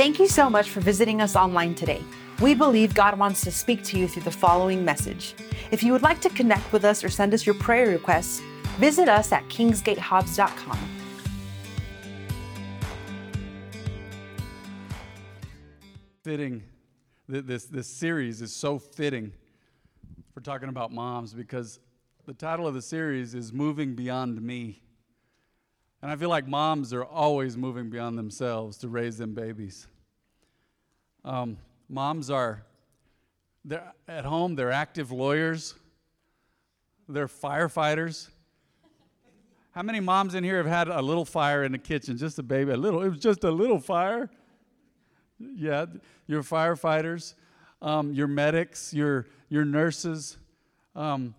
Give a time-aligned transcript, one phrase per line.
[0.00, 2.02] Thank you so much for visiting us online today.
[2.40, 5.34] We believe God wants to speak to you through the following message.
[5.70, 8.40] If you would like to connect with us or send us your prayer requests,
[8.78, 10.78] visit us at kingsgatehobbs.com.
[16.24, 16.62] Fitting,
[17.28, 19.30] this, this series is so fitting
[20.32, 21.78] for talking about moms because
[22.24, 24.80] the title of the series is Moving Beyond Me.
[26.00, 29.86] And I feel like moms are always moving beyond themselves to raise them babies.
[31.24, 31.56] Um,
[31.88, 32.62] moms are
[33.64, 35.74] they're at home, they're active lawyers,
[37.08, 38.28] they're firefighters.
[39.72, 42.16] How many moms in here have had a little fire in the kitchen?
[42.16, 44.30] Just a baby, a little, it was just a little fire.
[45.38, 45.86] Yeah,
[46.26, 47.34] you're firefighters,
[47.80, 50.38] um, you're medics, you're, you're nurses.
[50.96, 51.34] Um,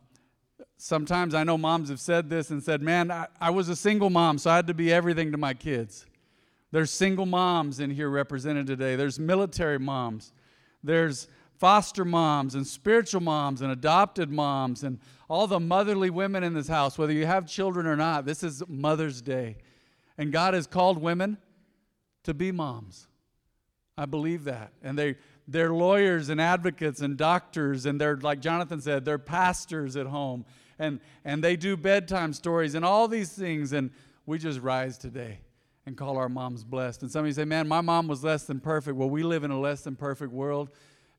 [0.77, 4.09] sometimes I know moms have said this and said, Man, I, I was a single
[4.09, 6.05] mom, so I had to be everything to my kids.
[6.71, 10.31] There's single moms in here represented today, there's military moms,
[10.83, 11.27] there's
[11.59, 16.67] foster moms and spiritual moms and adopted moms and all the motherly women in this
[16.67, 18.25] house, whether you have children or not.
[18.25, 19.57] This is Mother's Day.
[20.17, 21.37] And God has called women
[22.23, 23.07] to be moms.
[23.95, 24.73] I believe that.
[24.81, 29.95] And they, they're lawyers and advocates and doctors, and they're, like Jonathan said, they're pastors
[29.95, 30.45] at home
[30.79, 33.71] and, and they do bedtime stories and all these things.
[33.71, 33.91] And
[34.25, 35.41] we just rise today
[35.85, 37.01] and call our moms blessed.
[37.01, 38.95] And some of you say, man, my mom was less than perfect.
[38.95, 40.69] Well, we live in a less than perfect world,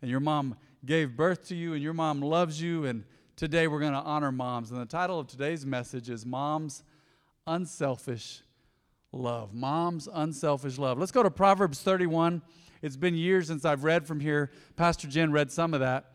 [0.00, 2.84] and your mom gave birth to you, and your mom loves you.
[2.84, 3.04] And
[3.36, 4.70] today we're going to honor moms.
[4.70, 6.82] And the title of today's message is Mom's
[7.46, 8.42] Unselfish
[9.12, 9.52] Love.
[9.52, 10.98] Mom's Unselfish Love.
[10.98, 12.42] Let's go to Proverbs 31.
[12.82, 14.50] It's been years since I've read from here.
[14.76, 16.06] Pastor Jen read some of that.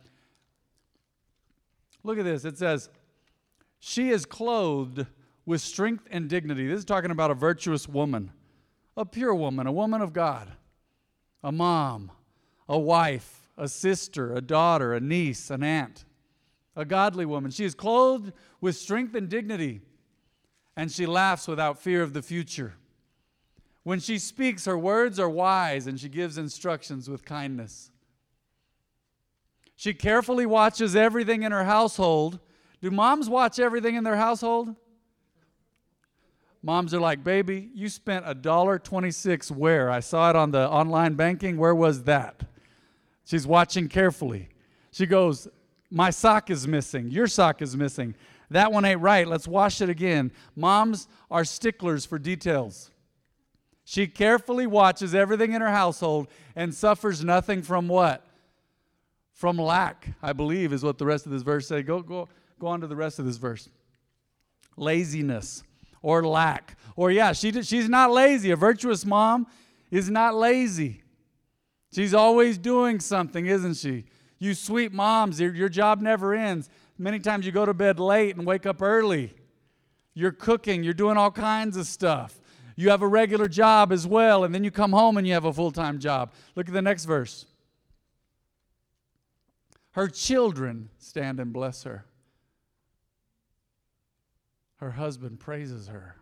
[2.03, 2.45] Look at this.
[2.45, 2.89] It says,
[3.79, 5.05] she is clothed
[5.47, 6.67] with strength and dignity.
[6.67, 8.31] This is talking about a virtuous woman,
[8.95, 10.51] a pure woman, a woman of God,
[11.41, 12.11] a mom,
[12.69, 16.05] a wife, a sister, a daughter, a niece, an aunt,
[16.75, 17.49] a godly woman.
[17.49, 19.81] She is clothed with strength and dignity,
[20.75, 22.75] and she laughs without fear of the future.
[23.83, 27.89] When she speaks, her words are wise, and she gives instructions with kindness.
[29.77, 32.39] She carefully watches everything in her household
[32.81, 34.75] do moms watch everything in their household?
[36.63, 39.89] Moms are like, baby, you spent a dollar twenty-six where?
[39.89, 41.57] I saw it on the online banking.
[41.57, 42.41] Where was that?
[43.25, 44.49] She's watching carefully.
[44.91, 45.47] She goes,
[45.91, 47.09] My sock is missing.
[47.11, 48.15] Your sock is missing.
[48.49, 49.27] That one ain't right.
[49.27, 50.31] Let's wash it again.
[50.55, 52.91] Moms are sticklers for details.
[53.83, 58.25] She carefully watches everything in her household and suffers nothing from what?
[59.33, 61.83] From lack, I believe, is what the rest of this verse say.
[61.83, 62.27] Go, go,
[62.59, 63.69] Go on to the rest of this verse.
[64.75, 65.63] Laziness
[66.07, 66.77] or lack.
[66.95, 68.51] Or, yeah, she, she's not lazy.
[68.51, 69.45] A virtuous mom
[69.91, 71.03] is not lazy.
[71.93, 74.05] She's always doing something, isn't she?
[74.39, 76.69] You sweet moms, your, your job never ends.
[76.97, 79.33] Many times you go to bed late and wake up early.
[80.13, 82.39] You're cooking, you're doing all kinds of stuff.
[82.77, 85.43] You have a regular job as well, and then you come home and you have
[85.43, 86.31] a full time job.
[86.55, 87.45] Look at the next verse.
[89.91, 92.05] Her children stand and bless her
[94.77, 96.15] her husband praises her.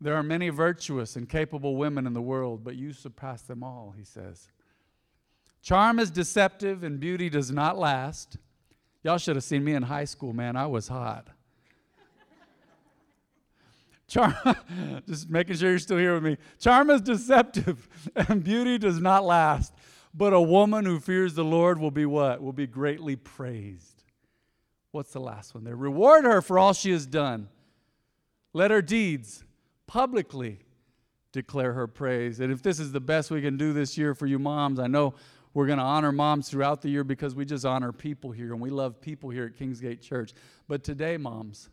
[0.00, 3.94] There are many virtuous and capable women in the world, but you surpass them all,
[3.96, 4.48] he says.
[5.62, 8.36] Charm is deceptive and beauty does not last.
[9.02, 10.56] Y'all should have seen me in high school, man.
[10.56, 11.28] I was hot.
[14.08, 14.34] Charm,
[15.06, 16.36] just making sure you're still here with me.
[16.58, 19.72] Charm is deceptive and beauty does not last.
[20.12, 22.40] But a woman who fears the Lord will be what?
[22.42, 23.93] Will be greatly praised.
[24.94, 25.74] What's the last one there?
[25.74, 27.48] Reward her for all she has done.
[28.52, 29.42] Let her deeds
[29.88, 30.60] publicly
[31.32, 32.38] declare her praise.
[32.38, 34.86] And if this is the best we can do this year for you moms, I
[34.86, 35.14] know
[35.52, 38.60] we're going to honor moms throughout the year because we just honor people here and
[38.60, 40.32] we love people here at Kingsgate Church.
[40.68, 41.70] But today, moms,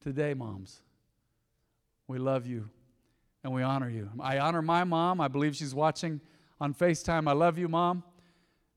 [0.00, 0.82] today, moms,
[2.06, 2.70] we love you
[3.42, 4.08] and we honor you.
[4.20, 5.20] I honor my mom.
[5.20, 6.20] I believe she's watching
[6.60, 7.28] on FaceTime.
[7.28, 8.04] I love you, mom,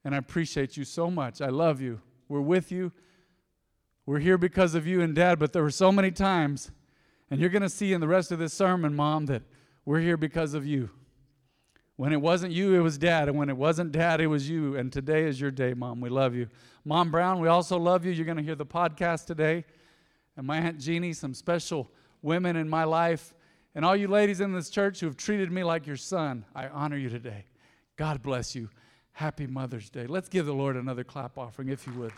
[0.04, 1.40] and I appreciate you so much.
[1.40, 2.02] I love you.
[2.28, 2.92] We're with you.
[4.06, 6.72] We're here because of you and dad, but there were so many times,
[7.32, 9.44] and you're going to see in the rest of this sermon, mom, that
[9.86, 10.90] we're here because of you.
[11.96, 13.30] When it wasn't you, it was dad.
[13.30, 14.76] And when it wasn't dad, it was you.
[14.76, 16.02] And today is your day, mom.
[16.02, 16.48] We love you.
[16.84, 18.12] Mom Brown, we also love you.
[18.12, 19.64] You're going to hear the podcast today.
[20.36, 21.92] And my Aunt Jeannie, some special
[22.22, 23.34] women in my life,
[23.76, 26.68] and all you ladies in this church who have treated me like your son, I
[26.68, 27.46] honor you today.
[27.96, 28.70] God bless you.
[29.12, 30.08] Happy Mother's Day.
[30.08, 32.12] Let's give the Lord another clap offering, if you would.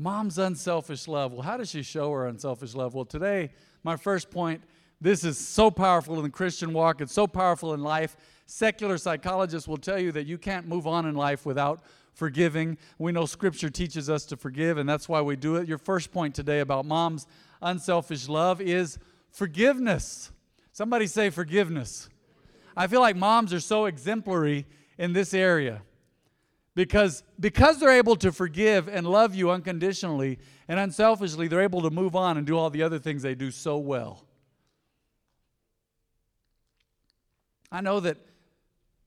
[0.00, 1.32] Mom's unselfish love.
[1.32, 2.94] Well, how does she show her unselfish love?
[2.94, 3.50] Well, today,
[3.84, 4.62] my first point
[5.02, 8.16] this is so powerful in the Christian walk, it's so powerful in life.
[8.46, 11.82] Secular psychologists will tell you that you can't move on in life without
[12.14, 12.78] forgiving.
[12.98, 15.68] We know Scripture teaches us to forgive, and that's why we do it.
[15.68, 17.26] Your first point today about mom's
[17.62, 18.98] unselfish love is
[19.30, 20.32] forgiveness.
[20.72, 22.08] Somebody say forgiveness.
[22.74, 24.66] I feel like moms are so exemplary
[24.98, 25.82] in this area
[26.80, 31.90] because because they're able to forgive and love you unconditionally and unselfishly they're able to
[31.90, 34.24] move on and do all the other things they do so well.
[37.70, 38.16] I know that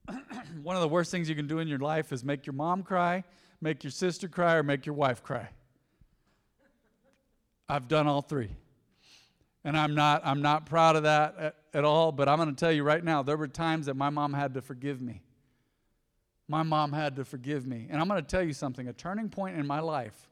[0.62, 2.84] one of the worst things you can do in your life is make your mom
[2.84, 3.24] cry
[3.60, 5.48] make your sister cry or make your wife cry.
[7.68, 8.50] I've done all three.
[9.64, 12.54] And i'm not i'm not proud of that at, at all but i'm going to
[12.54, 15.23] tell you right now there were times that my mom had to forgive me
[16.48, 17.86] my mom had to forgive me.
[17.90, 20.28] And I'm going to tell you something a turning point in my life,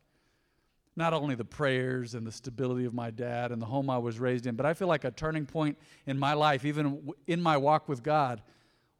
[0.95, 4.19] not only the prayers and the stability of my dad and the home I was
[4.21, 7.57] raised in, but I feel like a turning point in my life, even in my
[7.57, 8.43] walk with God,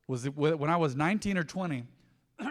[0.09, 1.85] was when I was 19 or 20.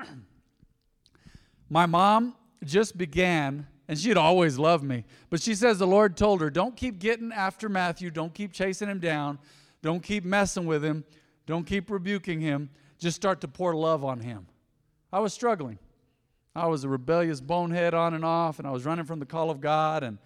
[1.70, 6.16] my mom just began, and she had always loved me, but she says the Lord
[6.16, 9.40] told her, Don't keep getting after Matthew, don't keep chasing him down,
[9.82, 11.04] don't keep messing with him,
[11.48, 12.70] don't keep rebuking him,
[13.00, 14.46] just start to pour love on him.
[15.12, 15.80] I was struggling.
[16.56, 19.50] I was a rebellious bonehead on and off, and I was running from the call
[19.50, 20.04] of God.
[20.04, 20.18] And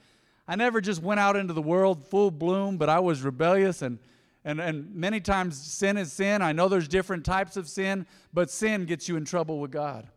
[0.48, 3.82] I never just went out into the world full bloom, but I was rebellious.
[3.82, 4.00] And,
[4.44, 6.42] and, and many times sin is sin.
[6.42, 10.08] I know there's different types of sin, but sin gets you in trouble with God.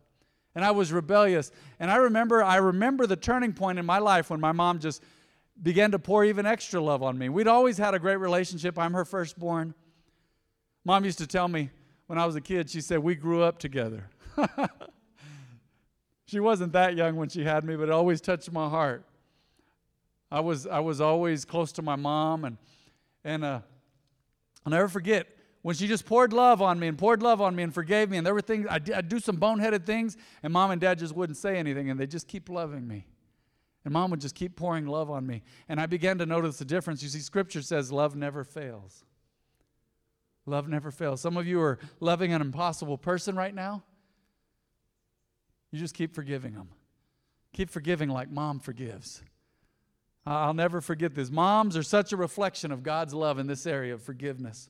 [0.55, 1.51] And I was rebellious.
[1.79, 5.03] And I remember, I remember the turning point in my life when my mom just
[5.61, 7.29] began to pour even extra love on me.
[7.29, 8.79] We'd always had a great relationship.
[8.79, 9.75] I'm her firstborn.
[10.85, 11.69] Mom used to tell me
[12.07, 14.09] when I was a kid, she said, We grew up together.
[16.25, 19.05] she wasn't that young when she had me, but it always touched my heart.
[20.31, 22.57] I was, I was always close to my mom, and,
[23.23, 23.61] and uh,
[24.65, 25.27] I'll never forget
[25.61, 28.17] when she just poured love on me and poured love on me and forgave me.
[28.17, 31.15] And there were things, I'd, I'd do some boneheaded things, and mom and dad just
[31.15, 33.05] wouldn't say anything, and they just keep loving me.
[33.85, 35.41] And mom would just keep pouring love on me.
[35.67, 37.01] And I began to notice the difference.
[37.01, 39.03] You see, scripture says love never fails.
[40.45, 41.21] Love never fails.
[41.21, 43.83] Some of you are loving an impossible person right now.
[45.71, 46.69] You just keep forgiving them.
[47.53, 49.21] Keep forgiving like mom forgives.
[50.25, 51.31] I'll never forget this.
[51.31, 54.69] Moms are such a reflection of God's love in this area of forgiveness.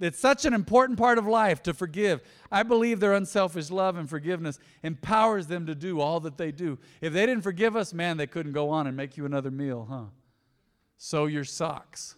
[0.00, 2.22] It's such an important part of life to forgive.
[2.52, 6.78] I believe their unselfish love and forgiveness empowers them to do all that they do.
[7.00, 9.86] If they didn't forgive us, man, they couldn't go on and make you another meal,
[9.90, 10.04] huh?
[10.96, 12.16] Sew your socks,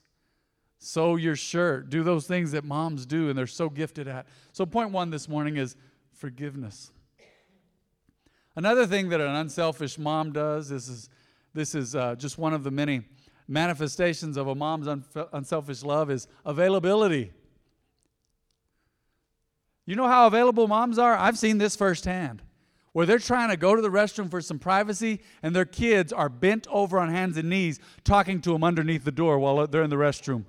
[0.78, 4.26] sew your shirt, do those things that moms do and they're so gifted at.
[4.52, 5.76] So, point one this morning is
[6.12, 6.92] forgiveness.
[8.56, 11.08] Another thing that an unselfish mom does, this is,
[11.54, 13.02] this is uh, just one of the many
[13.46, 17.32] manifestations of a mom's un- unselfish love, is availability.
[19.86, 21.16] You know how available moms are?
[21.16, 22.42] I've seen this firsthand.
[22.92, 26.28] Where they're trying to go to the restroom for some privacy, and their kids are
[26.28, 29.90] bent over on hands and knees talking to them underneath the door while they're in
[29.90, 30.44] the restroom.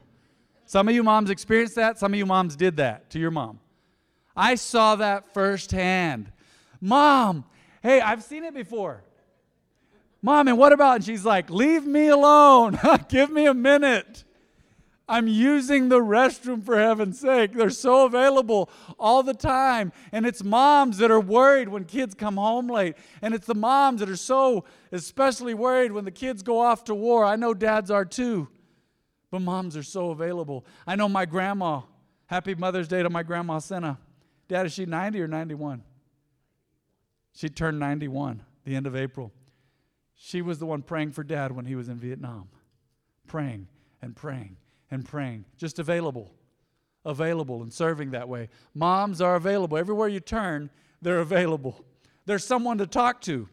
[0.65, 1.99] Some of you moms experienced that.
[1.99, 3.59] Some of you moms did that to your mom.
[4.35, 6.31] I saw that firsthand.
[6.79, 7.45] Mom,
[7.81, 9.03] Hey, I've seen it before.
[10.21, 10.97] Mom, and what about?
[10.97, 12.79] And she's like, Leave me alone.
[13.09, 14.23] Give me a minute.
[15.11, 17.51] I'm using the restroom for heaven's sake.
[17.53, 19.91] They're so available all the time.
[20.13, 22.95] And it's moms that are worried when kids come home late.
[23.21, 26.95] And it's the moms that are so especially worried when the kids go off to
[26.95, 27.25] war.
[27.25, 28.47] I know dads are too.
[29.31, 30.65] But moms are so available.
[30.87, 31.81] I know my grandma.
[32.27, 33.99] Happy Mother's Day to my grandma Senna.
[34.47, 35.83] Dad, is she 90 or 91?
[37.33, 39.31] She turned 91 the end of April.
[40.15, 42.49] She was the one praying for dad when he was in Vietnam.
[43.27, 43.67] Praying
[44.01, 44.57] and praying
[44.91, 45.45] and praying.
[45.57, 46.33] Just available.
[47.05, 48.49] Available and serving that way.
[48.75, 49.77] Moms are available.
[49.77, 50.69] Everywhere you turn,
[51.01, 51.83] they're available.
[52.25, 53.49] There's someone to talk to.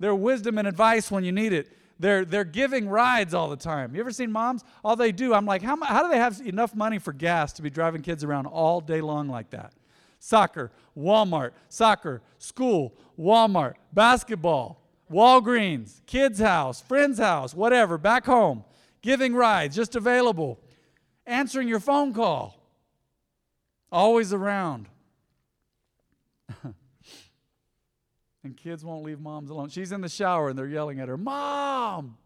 [0.00, 1.72] Their wisdom and advice when you need it.
[2.00, 3.94] They're, they're giving rides all the time.
[3.94, 4.62] You ever seen moms?
[4.84, 7.62] All they do, I'm like, how, how do they have enough money for gas to
[7.62, 9.72] be driving kids around all day long like that?
[10.18, 18.64] Soccer, Walmart, soccer, school, Walmart, basketball, Walgreens, kids' house, friend's house, whatever, back home,
[19.00, 20.60] giving rides, just available,
[21.26, 22.60] answering your phone call,
[23.90, 24.88] always around.
[28.44, 29.68] and kids won't leave moms alone.
[29.68, 32.18] She's in the shower and they're yelling at her, "Mom!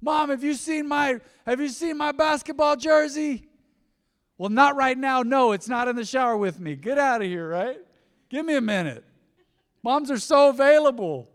[0.00, 3.48] Mom, have you seen my have you seen my basketball jersey?"
[4.38, 5.22] Well, not right now.
[5.22, 6.76] No, it's not in the shower with me.
[6.76, 7.78] Get out of here, right?
[8.28, 9.04] Give me a minute.
[9.82, 11.30] Moms are so available.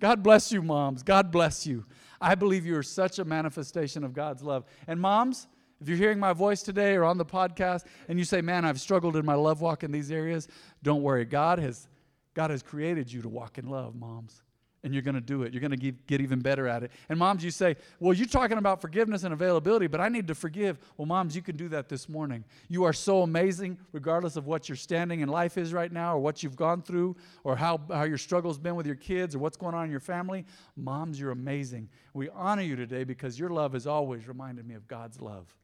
[0.00, 1.02] God bless you, moms.
[1.02, 1.84] God bless you.
[2.20, 4.64] I believe you are such a manifestation of God's love.
[4.86, 5.48] And moms,
[5.80, 8.80] if you're hearing my voice today or on the podcast and you say, "Man, I've
[8.80, 10.48] struggled in my love walk in these areas,"
[10.82, 11.24] don't worry.
[11.24, 11.88] God has
[12.32, 14.42] God has created you to walk in love, moms
[14.82, 15.52] and you're going to do it.
[15.52, 16.90] You're going to get even better at it.
[17.08, 20.34] And moms, you say, Well, you're talking about forgiveness and availability, but I need to
[20.34, 20.78] forgive.
[20.96, 22.44] Well, moms, you can do that this morning.
[22.68, 26.18] You are so amazing, regardless of what your standing in life is right now, or
[26.18, 29.56] what you've gone through, or how, how your struggle's been with your kids, or what's
[29.56, 30.46] going on in your family.
[30.76, 31.88] Moms, you're amazing.
[32.14, 35.54] We honor you today because your love has always reminded me of God's love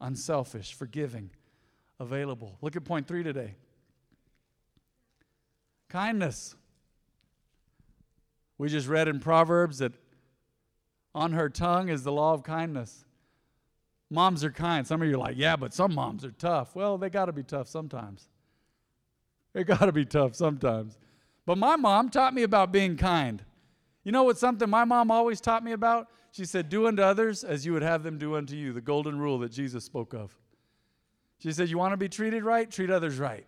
[0.00, 1.30] unselfish, forgiving,
[1.98, 2.56] available.
[2.62, 3.54] Look at point three today
[5.88, 6.54] kindness.
[8.60, 9.94] We just read in Proverbs that
[11.14, 13.06] on her tongue is the law of kindness.
[14.10, 14.86] Moms are kind.
[14.86, 16.76] Some of you are like, yeah, but some moms are tough.
[16.76, 18.28] Well, they got to be tough sometimes.
[19.54, 20.98] They got to be tough sometimes.
[21.46, 23.42] But my mom taught me about being kind.
[24.04, 26.08] You know what something my mom always taught me about?
[26.30, 29.18] She said, Do unto others as you would have them do unto you, the golden
[29.18, 30.36] rule that Jesus spoke of.
[31.38, 32.70] She said, You want to be treated right?
[32.70, 33.46] Treat others right.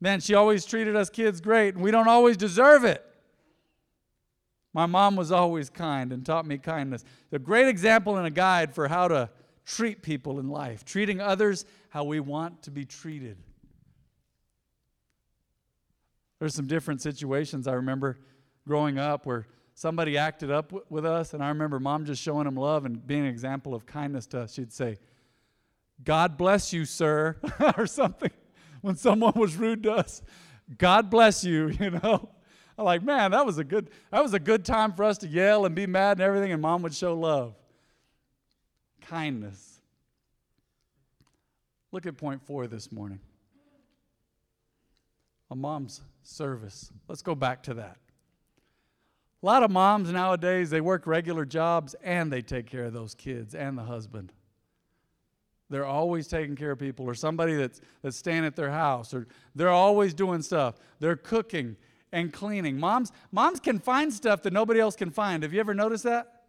[0.00, 3.04] Man, she always treated us kids great, and we don't always deserve it.
[4.74, 7.04] My mom was always kind and taught me kindness.
[7.32, 9.30] A great example and a guide for how to
[9.64, 13.38] treat people in life, treating others how we want to be treated.
[16.40, 18.18] There's some different situations I remember
[18.66, 22.44] growing up where somebody acted up w- with us, and I remember mom just showing
[22.44, 24.54] them love and being an example of kindness to us.
[24.54, 24.98] She'd say,
[26.02, 27.36] God bless you, sir,
[27.78, 28.32] or something.
[28.80, 30.20] When someone was rude to us,
[30.76, 32.28] God bless you, you know.
[32.76, 35.28] I'm like, man, that was a good that was a good time for us to
[35.28, 37.54] yell and be mad and everything, and mom would show love.
[39.02, 39.80] Kindness.
[41.92, 43.20] Look at point four this morning.
[45.50, 46.90] A mom's service.
[47.06, 47.98] Let's go back to that.
[49.42, 53.14] A lot of moms nowadays, they work regular jobs and they take care of those
[53.14, 54.32] kids and the husband.
[55.68, 59.26] They're always taking care of people or somebody that's, that's staying at their house or
[59.54, 60.76] they're always doing stuff.
[60.98, 61.76] They're cooking
[62.14, 62.78] and cleaning.
[62.78, 65.42] Moms, moms can find stuff that nobody else can find.
[65.42, 66.44] Have you ever noticed that?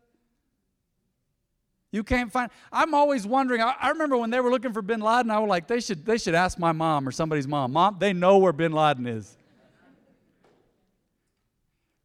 [1.91, 2.51] You can't find.
[2.71, 3.61] I'm always wondering.
[3.61, 6.05] I, I, remember when they were looking for Bin Laden, I was like, they should,
[6.05, 7.71] they should ask my mom or somebody's mom.
[7.71, 9.37] Mom, they know where Bin Laden is.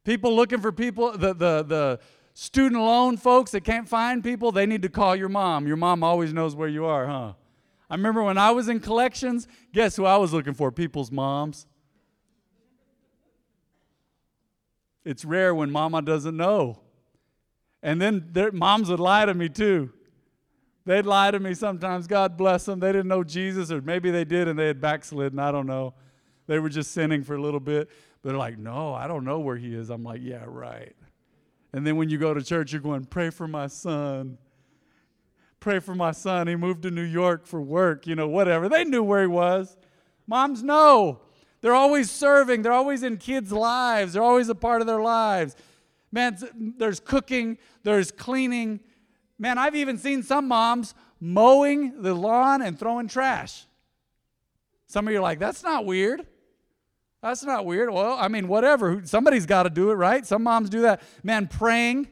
[0.03, 1.99] People looking for people, the, the, the
[2.33, 5.67] student loan folks that can't find people, they need to call your mom.
[5.67, 7.33] Your mom always knows where you are, huh?
[7.89, 10.71] I remember when I was in collections, guess who I was looking for?
[10.71, 11.67] People's moms.
[15.03, 16.79] It's rare when mama doesn't know.
[17.83, 19.91] And then their moms would lie to me too.
[20.85, 22.07] They'd lie to me sometimes.
[22.07, 22.79] God bless them.
[22.79, 25.39] They didn't know Jesus, or maybe they did and they had backslidden.
[25.39, 25.93] I don't know.
[26.47, 27.89] They were just sinning for a little bit.
[28.21, 29.89] But they're like, no, I don't know where he is.
[29.89, 30.95] I'm like, yeah, right.
[31.73, 34.37] And then when you go to church, you're going, pray for my son.
[35.59, 36.47] Pray for my son.
[36.47, 38.67] He moved to New York for work, you know, whatever.
[38.67, 39.77] They knew where he was.
[40.27, 41.21] Moms know.
[41.61, 45.55] They're always serving, they're always in kids' lives, they're always a part of their lives.
[46.11, 46.37] Man,
[46.77, 48.81] there's cooking, there's cleaning.
[49.37, 53.65] Man, I've even seen some moms mowing the lawn and throwing trash.
[54.87, 56.25] Some of you are like, that's not weird.
[57.21, 57.91] That's not weird.
[57.91, 59.01] Well, I mean, whatever.
[59.05, 60.25] Somebody's got to do it, right?
[60.25, 61.01] Some moms do that.
[61.23, 62.07] Man, praying.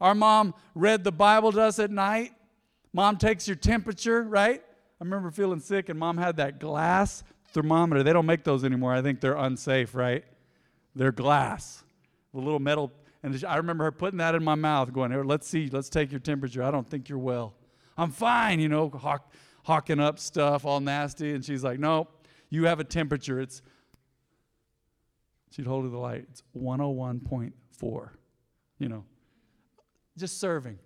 [0.00, 2.32] Our mom read the Bible to us at night.
[2.92, 4.60] Mom takes your temperature, right?
[5.00, 7.22] I remember feeling sick, and mom had that glass
[7.52, 8.02] thermometer.
[8.02, 8.92] They don't make those anymore.
[8.92, 10.24] I think they're unsafe, right?
[10.94, 11.84] They're glass,
[12.32, 12.92] the little metal.
[13.22, 16.20] And I remember her putting that in my mouth, going, let's see, let's take your
[16.20, 16.62] temperature.
[16.62, 17.54] I don't think you're well.
[17.96, 19.32] I'm fine, you know, hawk,
[19.64, 21.32] hawking up stuff, all nasty.
[21.34, 22.08] And she's like, No,
[22.50, 23.40] you have a temperature.
[23.40, 23.62] It's,
[25.50, 26.26] she'd hold her the light.
[26.30, 28.08] It's 101.4,
[28.78, 29.04] you know,
[30.16, 30.78] just serving.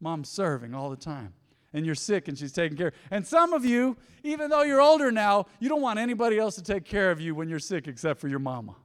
[0.00, 1.32] Mom serving all the time
[1.72, 2.92] and you're sick and she's taking care.
[3.10, 6.62] And some of you, even though you're older now, you don't want anybody else to
[6.62, 8.76] take care of you when you're sick except for your mama.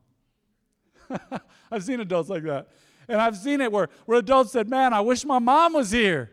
[1.72, 2.70] I've seen adults like that.
[3.08, 6.32] And I've seen it where, where adults said, Man, I wish my mom was here.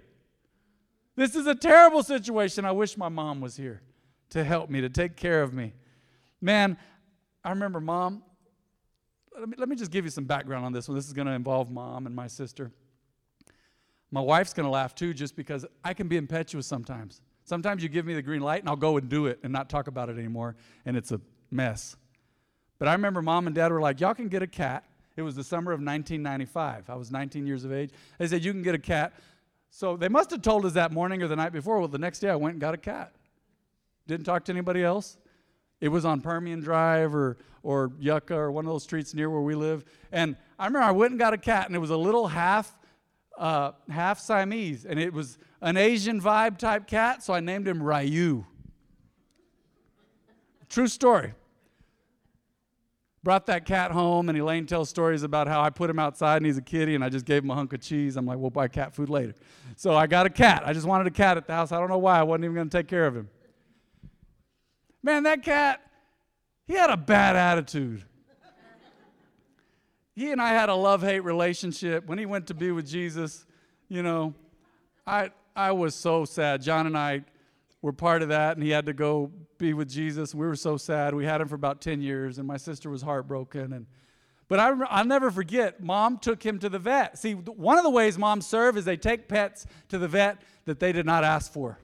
[1.16, 2.64] This is a terrible situation.
[2.64, 3.82] I wish my mom was here
[4.30, 5.72] to help me, to take care of me.
[6.40, 6.76] Man,
[7.44, 8.22] I remember mom.
[9.38, 10.96] Let me, let me just give you some background on this one.
[10.96, 12.72] This is going to involve mom and my sister.
[14.14, 17.20] My wife's going to laugh too, just because I can be impetuous sometimes.
[17.44, 19.68] Sometimes you give me the green light and I'll go and do it and not
[19.68, 20.54] talk about it anymore,
[20.86, 21.96] and it's a mess.
[22.78, 24.84] But I remember mom and dad were like, Y'all can get a cat.
[25.16, 26.90] It was the summer of 1995.
[26.90, 27.90] I was 19 years of age.
[28.18, 29.14] They said, You can get a cat.
[29.70, 31.80] So they must have told us that morning or the night before.
[31.80, 33.16] Well, the next day I went and got a cat.
[34.06, 35.18] Didn't talk to anybody else.
[35.80, 39.40] It was on Permian Drive or, or Yucca or one of those streets near where
[39.40, 39.84] we live.
[40.12, 42.78] And I remember I went and got a cat, and it was a little half,
[43.38, 47.82] uh, half Siamese, and it was an Asian vibe type cat, so I named him
[47.82, 48.44] Ryu.
[50.68, 51.34] True story.
[53.22, 56.46] Brought that cat home, and Elaine tells stories about how I put him outside and
[56.46, 58.16] he's a kitty, and I just gave him a hunk of cheese.
[58.16, 59.34] I'm like, we'll buy cat food later.
[59.76, 60.62] So I got a cat.
[60.66, 61.72] I just wanted a cat at the house.
[61.72, 62.18] I don't know why.
[62.18, 63.30] I wasn't even going to take care of him.
[65.02, 65.80] Man, that cat,
[66.66, 68.04] he had a bad attitude.
[70.14, 72.06] He and I had a love hate relationship.
[72.06, 73.44] When he went to be with Jesus,
[73.88, 74.34] you know,
[75.06, 76.62] I, I was so sad.
[76.62, 77.24] John and I
[77.82, 80.34] were part of that, and he had to go be with Jesus.
[80.34, 81.14] We were so sad.
[81.14, 83.72] We had him for about 10 years, and my sister was heartbroken.
[83.72, 83.86] And,
[84.48, 87.18] but I, I'll never forget, mom took him to the vet.
[87.18, 90.80] See, one of the ways moms serve is they take pets to the vet that
[90.80, 91.78] they did not ask for.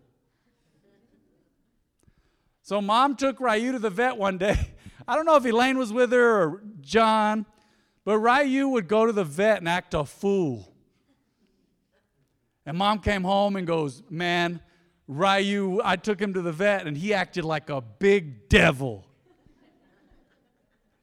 [2.62, 4.56] So mom took Ryu to the vet one day.
[5.08, 7.44] I don't know if Elaine was with her or John,
[8.04, 10.72] but Ryu would go to the vet and act a fool.
[12.66, 14.60] And mom came home and goes, Man,
[15.08, 19.06] Ryu, I took him to the vet and he acted like a big devil.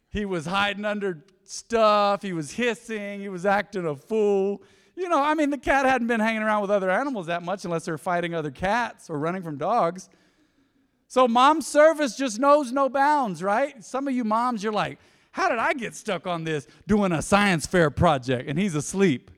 [0.09, 4.61] he was hiding under stuff, he was hissing, he was acting a fool.
[4.95, 7.65] You know, I mean, the cat hadn't been hanging around with other animals that much
[7.65, 10.09] unless they're fighting other cats or running from dogs.
[11.07, 13.83] So, mom's service just knows no bounds, right?
[13.83, 14.99] Some of you moms, you're like,
[15.37, 19.29] how did I get stuck on this doing a science fair project and he's asleep?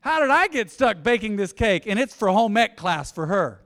[0.00, 3.26] How did I get stuck baking this cake and it's for home ec class for
[3.26, 3.62] her?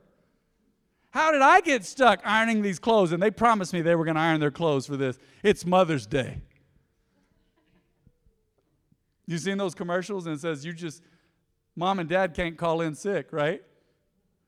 [1.12, 4.16] How did I get stuck ironing these clothes and they promised me they were going
[4.16, 5.18] to iron their clothes for this?
[5.42, 6.42] It's Mother's Day.
[9.26, 11.02] You seen those commercials and it says you just
[11.74, 13.62] mom and dad can't call in sick, right?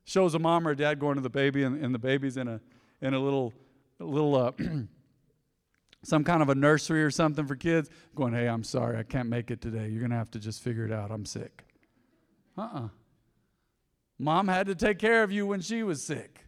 [0.04, 2.48] Shows a mom or a dad going to the baby and, and the baby's in
[2.48, 2.60] a
[3.00, 3.54] in a little
[3.98, 4.52] a little uh,
[6.02, 9.28] some kind of a nursery or something for kids, going, "Hey, I'm sorry, I can't
[9.28, 9.88] make it today.
[9.88, 11.10] You're gonna have to just figure it out.
[11.10, 11.64] I'm sick."
[12.56, 12.88] Uh uh
[14.18, 16.46] Mom had to take care of you when she was sick.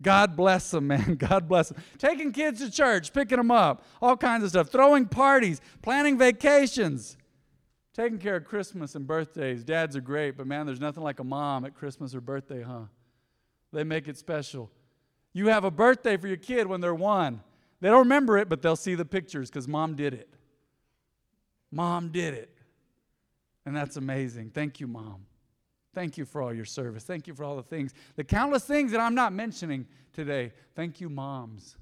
[0.00, 1.14] God bless them, man.
[1.18, 1.82] God bless them.
[1.98, 7.16] Taking kids to church, picking them up, all kinds of stuff, throwing parties, planning vacations,
[7.94, 9.64] taking care of Christmas and birthdays.
[9.64, 12.82] Dads are great, but man, there's nothing like a mom at Christmas or birthday, huh?
[13.72, 14.70] They make it special.
[15.32, 17.40] You have a birthday for your kid when they're one.
[17.82, 20.32] They don't remember it, but they'll see the pictures because mom did it.
[21.72, 22.56] Mom did it.
[23.66, 24.50] And that's amazing.
[24.50, 25.26] Thank you, Mom.
[25.92, 27.02] Thank you for all your service.
[27.02, 30.52] Thank you for all the things, the countless things that I'm not mentioning today.
[30.76, 31.76] Thank you, moms.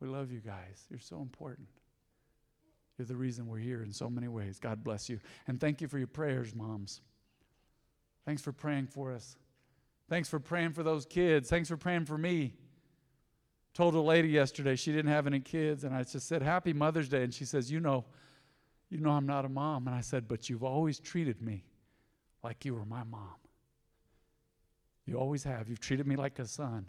[0.00, 0.84] We love you guys.
[0.90, 1.68] You're so important.
[2.98, 4.58] You're the reason we're here in so many ways.
[4.58, 5.20] God bless you.
[5.46, 7.02] And thank you for your prayers, moms.
[8.26, 9.36] Thanks for praying for us.
[10.08, 11.48] Thanks for praying for those kids.
[11.48, 12.54] Thanks for praying for me.
[13.74, 17.08] Told a lady yesterday she didn't have any kids, and I just said, Happy Mother's
[17.08, 17.22] Day.
[17.22, 18.04] And she says, You know,
[18.90, 19.86] you know, I'm not a mom.
[19.86, 21.64] And I said, But you've always treated me
[22.42, 23.36] like you were my mom.
[25.06, 25.68] You always have.
[25.68, 26.86] You've treated me like a son.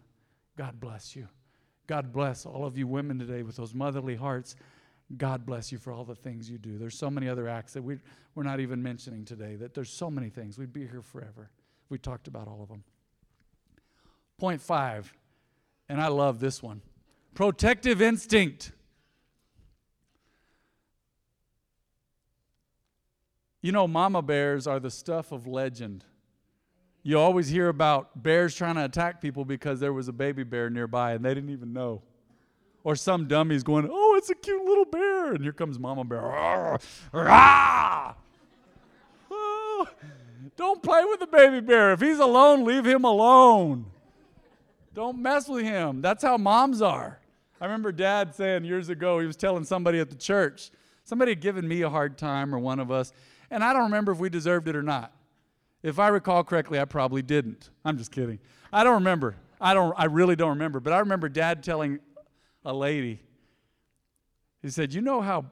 [0.56, 1.28] God bless you.
[1.86, 4.56] God bless all of you women today with those motherly hearts.
[5.16, 6.78] God bless you for all the things you do.
[6.78, 8.00] There's so many other acts that we're,
[8.34, 10.58] we're not even mentioning today, that there's so many things.
[10.58, 11.50] We'd be here forever
[11.84, 12.82] if we talked about all of them.
[14.38, 15.12] Point five,
[15.88, 16.82] and I love this one
[17.34, 18.72] protective instinct.
[23.60, 26.04] You know, mama bears are the stuff of legend.
[27.02, 30.70] You always hear about bears trying to attack people because there was a baby bear
[30.70, 32.02] nearby and they didn't even know.
[32.82, 35.32] Or some dummy's going, Oh, it's a cute little bear.
[35.32, 36.20] And here comes mama bear.
[36.20, 36.82] Rawr.
[37.14, 38.16] Oh, ah!
[40.56, 41.92] don't play with the baby bear.
[41.92, 43.86] If he's alone, leave him alone.
[44.94, 46.00] Don't mess with him.
[46.00, 47.18] That's how moms are.
[47.60, 50.70] I remember dad saying years ago, he was telling somebody at the church,
[51.04, 53.12] somebody had given me a hard time or one of us,
[53.50, 55.12] and I don't remember if we deserved it or not.
[55.82, 57.70] If I recall correctly, I probably didn't.
[57.84, 58.38] I'm just kidding.
[58.72, 59.36] I don't remember.
[59.60, 61.98] I don't I really don't remember, but I remember dad telling
[62.64, 63.20] a lady
[64.62, 65.46] he said, "You know how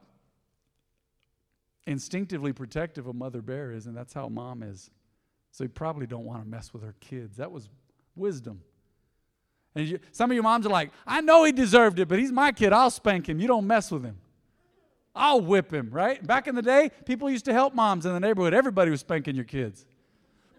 [1.86, 4.90] instinctively protective a mother bear is, and that's how mom is.
[5.50, 7.68] So you probably don't want to mess with her kids." That was
[8.16, 8.62] wisdom.
[9.74, 12.32] And you, some of your moms are like, "I know he deserved it, but he's
[12.32, 12.72] my kid.
[12.72, 13.40] I'll spank him.
[13.40, 14.18] You don't mess with him."
[15.14, 16.24] I'll whip him, right?
[16.26, 18.54] Back in the day, people used to help moms in the neighborhood.
[18.54, 19.84] Everybody was spanking your kids.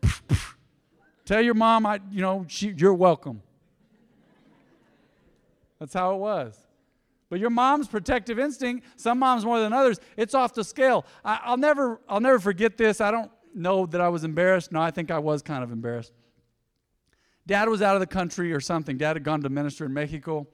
[1.25, 3.41] Tell your mom, I, you know, she, you're welcome.
[5.79, 6.57] That's how it was.
[7.29, 11.05] But your mom's protective instinct, some moms more than others, it's off the scale.
[11.25, 13.01] I, will never, I'll never forget this.
[13.01, 14.71] I don't know that I was embarrassed.
[14.71, 16.13] No, I think I was kind of embarrassed.
[17.45, 18.97] Dad was out of the country or something.
[18.97, 20.47] Dad had gone to minister in Mexico.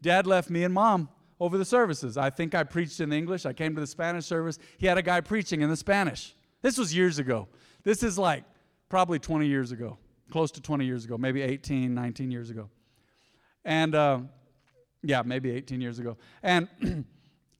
[0.00, 2.16] Dad left me and mom over the services.
[2.16, 3.46] I think I preached in English.
[3.46, 4.58] I came to the Spanish service.
[4.78, 6.34] He had a guy preaching in the Spanish.
[6.60, 7.48] This was years ago.
[7.84, 8.44] This is like
[8.88, 9.98] probably 20 years ago,
[10.30, 12.68] close to 20 years ago, maybe 18, 19 years ago.
[13.64, 14.20] And uh,
[15.02, 16.16] yeah, maybe 18 years ago.
[16.42, 16.68] And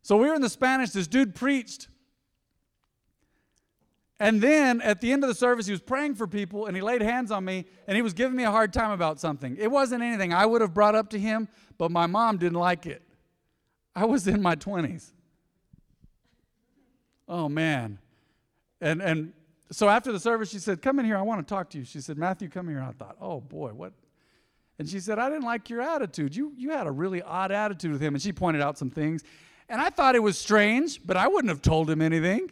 [0.02, 0.90] so we were in the Spanish.
[0.90, 1.88] This dude preached.
[4.20, 6.82] And then at the end of the service, he was praying for people and he
[6.82, 9.56] laid hands on me and he was giving me a hard time about something.
[9.58, 11.48] It wasn't anything I would have brought up to him,
[11.78, 13.02] but my mom didn't like it.
[13.96, 15.12] I was in my 20s.
[17.28, 17.98] Oh, man.
[18.80, 19.32] And, and
[19.70, 21.84] so after the service, she said, Come in here, I want to talk to you.
[21.84, 22.78] She said, Matthew, come here.
[22.78, 23.92] And I thought, Oh, boy, what?
[24.78, 26.34] And she said, I didn't like your attitude.
[26.34, 28.14] You, you had a really odd attitude with him.
[28.14, 29.22] And she pointed out some things.
[29.68, 32.50] And I thought it was strange, but I wouldn't have told him anything.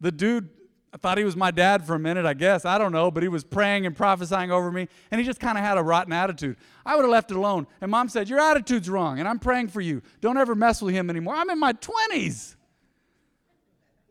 [0.00, 0.48] The dude,
[0.92, 2.64] I thought he was my dad for a minute, I guess.
[2.64, 5.56] I don't know, but he was praying and prophesying over me, and he just kind
[5.58, 6.56] of had a rotten attitude.
[6.84, 7.66] I would have left it alone.
[7.80, 10.02] And mom said, Your attitude's wrong, and I'm praying for you.
[10.20, 11.34] Don't ever mess with him anymore.
[11.34, 12.56] I'm in my 20s.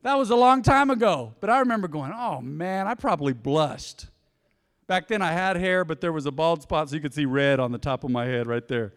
[0.01, 4.07] That was a long time ago, but I remember going, Oh man, I probably blushed.
[4.87, 7.25] Back then I had hair, but there was a bald spot so you could see
[7.25, 8.93] red on the top of my head right there.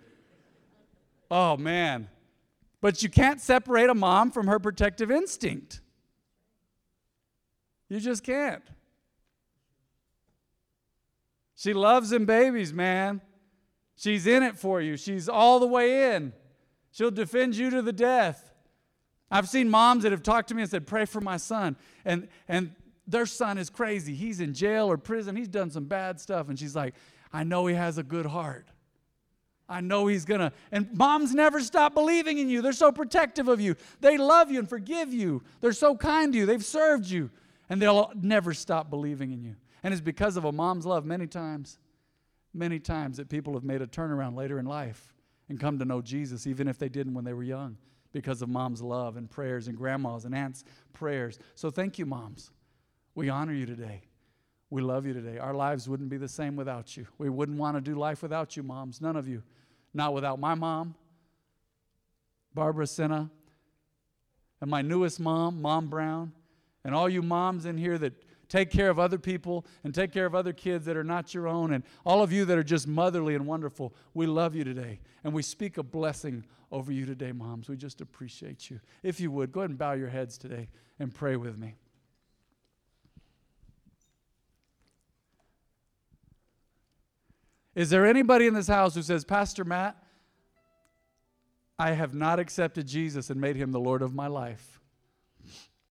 [1.31, 2.09] Oh man.
[2.81, 5.82] But you can't separate a mom from her protective instinct.
[7.93, 8.63] You just can't.
[11.55, 13.21] She loves them babies, man.
[13.97, 14.97] She's in it for you.
[14.97, 16.33] She's all the way in.
[16.91, 18.51] She'll defend you to the death.
[19.31, 21.77] I've seen moms that have talked to me and said, Pray for my son.
[22.07, 22.75] And, and
[23.07, 24.15] their son is crazy.
[24.15, 25.37] He's in jail or prison.
[25.37, 26.49] He's done some bad stuff.
[26.49, 26.95] And she's like,
[27.31, 28.69] I know he has a good heart.
[29.69, 30.51] I know he's going to.
[30.71, 32.63] And moms never stop believing in you.
[32.63, 33.77] They're so protective of you.
[34.01, 35.43] They love you and forgive you.
[35.61, 36.47] They're so kind to you.
[36.47, 37.31] They've served you
[37.73, 39.57] and they'll never stop believing in you.
[39.83, 41.79] And it's because of a mom's love many times,
[42.53, 45.15] many times that people have made a turnaround later in life
[45.49, 47.79] and come to know Jesus, even if they didn't when they were young,
[48.13, 51.39] because of mom's love and prayers and grandma's and aunts' prayers.
[51.55, 52.51] So thank you, moms.
[53.15, 54.03] We honor you today.
[54.69, 55.39] We love you today.
[55.39, 57.07] Our lives wouldn't be the same without you.
[57.17, 59.01] We wouldn't want to do life without you, moms.
[59.01, 59.43] None of you.
[59.95, 60.95] Not without my mom,
[62.53, 63.31] Barbara Senna,
[64.61, 66.33] and my newest mom, Mom Brown
[66.85, 68.13] and all you moms in here that
[68.49, 71.49] take care of other people and take care of other kids that are not your
[71.49, 75.01] own, and all of you that are just motherly and wonderful, we love you today.
[75.25, 77.69] And we speak a blessing over you today, moms.
[77.69, 78.81] We just appreciate you.
[79.03, 80.69] If you would, go ahead and bow your heads today
[80.99, 81.77] and pray with me.
[87.75, 89.97] Is there anybody in this house who says, Pastor Matt,
[91.79, 94.82] I have not accepted Jesus and made him the Lord of my life?